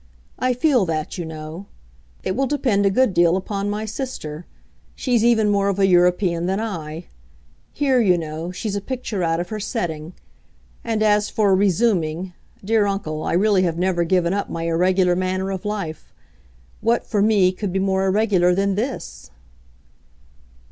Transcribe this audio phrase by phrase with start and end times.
[0.39, 1.67] I feel that, you know.
[2.23, 4.47] It will depend a good deal upon my sister.
[4.95, 7.05] She's even more of a European than I;
[7.71, 10.13] here, you know, she's a picture out of her setting.
[10.83, 12.33] And as for 'resuming,'
[12.65, 16.11] dear uncle, I really have never given up my irregular manner of life.
[16.79, 19.29] What, for me, could be more irregular than this?"